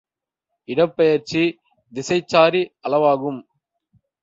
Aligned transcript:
இடப்பெயர்ச்சி 0.67 1.43
திசைச்சாரி 1.93 2.63
அளவாகும். 2.85 3.39